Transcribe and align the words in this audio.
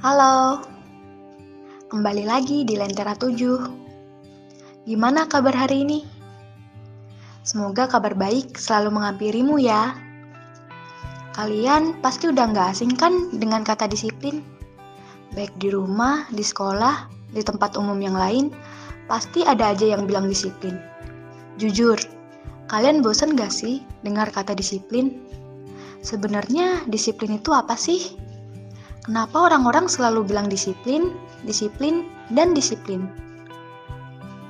Halo, 0.00 0.64
kembali 1.92 2.24
lagi 2.24 2.64
di 2.64 2.72
Lentera 2.72 3.12
7. 3.12 4.88
Gimana 4.88 5.28
kabar 5.28 5.52
hari 5.52 5.84
ini? 5.84 6.00
Semoga 7.44 7.84
kabar 7.84 8.16
baik 8.16 8.56
selalu 8.56 8.96
menghampirimu 8.96 9.60
ya. 9.60 9.92
Kalian 11.36 12.00
pasti 12.00 12.32
udah 12.32 12.48
nggak 12.48 12.72
asing 12.72 12.96
kan 12.96 13.28
dengan 13.36 13.60
kata 13.60 13.92
disiplin? 13.92 14.40
Baik 15.36 15.52
di 15.60 15.68
rumah, 15.68 16.24
di 16.32 16.48
sekolah, 16.48 17.04
di 17.36 17.44
tempat 17.44 17.76
umum 17.76 18.00
yang 18.00 18.16
lain, 18.16 18.56
pasti 19.04 19.44
ada 19.44 19.76
aja 19.76 19.84
yang 19.84 20.08
bilang 20.08 20.32
disiplin. 20.32 20.80
Jujur, 21.60 22.00
kalian 22.72 23.04
bosan 23.04 23.36
gak 23.36 23.52
sih 23.52 23.84
dengar 24.00 24.32
kata 24.32 24.56
disiplin? 24.56 25.20
Sebenarnya 26.00 26.88
disiplin 26.88 27.36
itu 27.36 27.52
apa 27.52 27.76
sih? 27.76 28.29
Kenapa 29.10 29.50
orang-orang 29.50 29.90
selalu 29.90 30.22
bilang 30.22 30.46
disiplin, 30.46 31.10
disiplin, 31.42 32.06
dan 32.30 32.54
disiplin? 32.54 33.10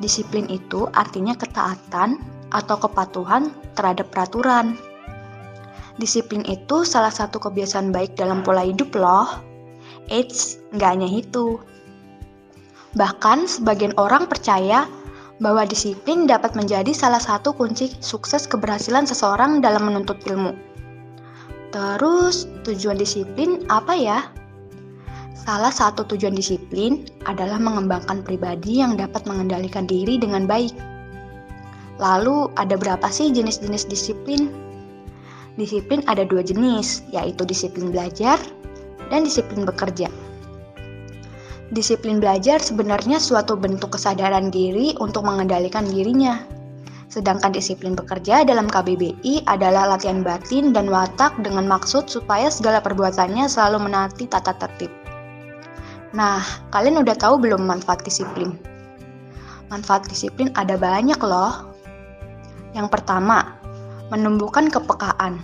Disiplin 0.00 0.48
itu 0.48 0.88
artinya 0.96 1.36
ketaatan 1.36 2.16
atau 2.48 2.80
kepatuhan 2.80 3.52
terhadap 3.76 4.08
peraturan. 4.08 4.80
Disiplin 6.00 6.40
itu 6.48 6.88
salah 6.88 7.12
satu 7.12 7.36
kebiasaan 7.36 7.92
baik 7.92 8.16
dalam 8.16 8.40
pola 8.40 8.64
hidup 8.64 8.96
loh. 8.96 9.28
Eits, 10.08 10.56
nggak 10.72 10.88
hanya 10.88 11.08
itu. 11.12 11.60
Bahkan 12.96 13.44
sebagian 13.60 13.92
orang 14.00 14.24
percaya 14.24 14.88
bahwa 15.36 15.68
disiplin 15.68 16.24
dapat 16.24 16.56
menjadi 16.56 16.96
salah 16.96 17.20
satu 17.20 17.52
kunci 17.52 17.92
sukses 18.00 18.48
keberhasilan 18.48 19.04
seseorang 19.04 19.60
dalam 19.60 19.84
menuntut 19.84 20.16
ilmu. 20.24 20.56
Terus, 21.76 22.48
tujuan 22.64 22.96
disiplin 22.96 23.60
apa 23.68 23.92
ya? 23.92 24.24
Salah 25.36 25.68
satu 25.68 26.08
tujuan 26.08 26.32
disiplin 26.32 27.04
adalah 27.28 27.60
mengembangkan 27.60 28.24
pribadi 28.24 28.80
yang 28.80 28.96
dapat 28.96 29.28
mengendalikan 29.28 29.84
diri 29.84 30.16
dengan 30.16 30.48
baik. 30.48 30.72
Lalu, 32.00 32.48
ada 32.56 32.76
berapa 32.80 33.04
sih 33.12 33.28
jenis-jenis 33.28 33.84
disiplin? 33.88 34.48
Disiplin 35.60 36.00
ada 36.08 36.24
dua 36.24 36.40
jenis, 36.40 37.04
yaitu 37.12 37.44
disiplin 37.44 37.92
belajar 37.92 38.40
dan 39.12 39.28
disiplin 39.28 39.68
bekerja. 39.68 40.08
Disiplin 41.72 42.16
belajar 42.16 42.60
sebenarnya 42.60 43.20
suatu 43.20 43.60
bentuk 43.60 43.96
kesadaran 43.96 44.48
diri 44.48 44.96
untuk 45.00 45.24
mengendalikan 45.24 45.84
dirinya, 45.84 46.40
Sedangkan 47.06 47.54
disiplin 47.54 47.94
bekerja 47.94 48.42
dalam 48.42 48.66
KBBI 48.66 49.46
adalah 49.46 49.94
latihan 49.94 50.26
batin 50.26 50.74
dan 50.74 50.90
watak 50.90 51.38
dengan 51.40 51.64
maksud 51.64 52.10
supaya 52.10 52.50
segala 52.50 52.82
perbuatannya 52.82 53.46
selalu 53.46 53.88
menaati 53.88 54.26
tata 54.26 54.52
tertib. 54.58 55.05
Nah, 56.16 56.40
kalian 56.72 57.04
udah 57.04 57.12
tahu 57.12 57.36
belum 57.36 57.68
manfaat 57.68 58.00
disiplin? 58.00 58.56
Manfaat 59.68 60.08
disiplin 60.08 60.48
ada 60.56 60.80
banyak 60.80 61.20
loh. 61.20 61.76
Yang 62.72 62.88
pertama, 62.88 63.52
menumbuhkan 64.08 64.72
kepekaan. 64.72 65.36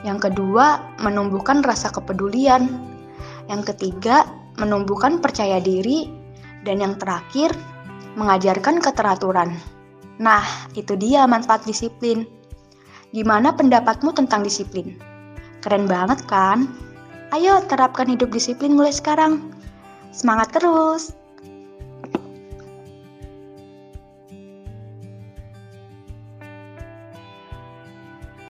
Yang 0.00 0.32
kedua, 0.32 0.80
menumbuhkan 1.04 1.60
rasa 1.60 1.92
kepedulian. 1.92 2.64
Yang 3.52 3.76
ketiga, 3.76 4.24
menumbuhkan 4.56 5.20
percaya 5.20 5.60
diri. 5.60 6.08
Dan 6.64 6.80
yang 6.80 6.96
terakhir, 6.96 7.52
mengajarkan 8.16 8.80
keteraturan. 8.80 9.52
Nah, 10.16 10.44
itu 10.72 10.96
dia 10.96 11.28
manfaat 11.28 11.68
disiplin. 11.68 12.24
Gimana 13.12 13.52
pendapatmu 13.52 14.16
tentang 14.16 14.48
disiplin? 14.48 14.96
Keren 15.60 15.84
banget 15.84 16.24
kan? 16.24 16.72
Ayo 17.36 17.60
terapkan 17.68 18.08
hidup 18.08 18.32
disiplin 18.32 18.72
mulai 18.72 18.96
sekarang. 18.96 19.59
Semangat 20.20 20.52
terus! 20.52 21.16